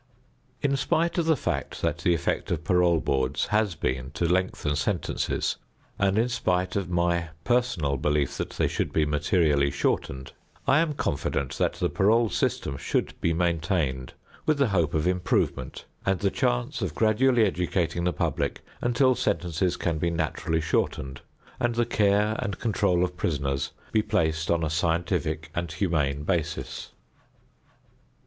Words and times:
In 0.63 0.75
spite 0.77 1.19
of 1.19 1.27
the 1.27 1.37
fact 1.37 1.83
that 1.83 1.99
the 1.99 2.15
effect 2.15 2.49
of 2.49 2.63
parole 2.63 2.99
boards 2.99 3.45
has 3.53 3.75
been 3.75 4.09
to 4.15 4.25
lengthen 4.25 4.75
sentences, 4.75 5.57
and 5.99 6.17
in 6.17 6.27
spite 6.27 6.75
of 6.75 6.89
my 6.89 7.29
personal 7.43 7.97
belief 7.97 8.35
that 8.39 8.49
they 8.49 8.67
should 8.67 8.91
be 8.91 9.05
materially 9.05 9.69
shortened, 9.69 10.31
I 10.65 10.79
am 10.79 10.93
confident 10.93 11.59
that 11.59 11.73
the 11.73 11.87
parole 11.87 12.29
system 12.31 12.77
should 12.77 13.13
be 13.21 13.31
maintained 13.31 14.13
with 14.47 14.57
the 14.57 14.69
hope 14.69 14.95
of 14.95 15.05
improvement 15.05 15.85
and 16.03 16.17
the 16.19 16.31
chance 16.31 16.81
of 16.81 16.95
gradually 16.95 17.45
educating 17.45 18.03
the 18.03 18.11
public 18.11 18.61
until 18.81 19.13
sentences 19.13 19.77
can 19.77 19.99
be 19.99 20.09
naturally 20.09 20.61
shortened, 20.61 21.21
and 21.59 21.75
the 21.75 21.85
care 21.85 22.35
and 22.39 22.57
control 22.57 23.03
of 23.03 23.15
prisoners 23.15 23.69
be 23.91 24.01
placed 24.01 24.49
on 24.49 24.63
a 24.63 24.69
scientific 24.71 25.51
and 25.53 25.73
humane 25.73 26.23
basis. 26.23 26.89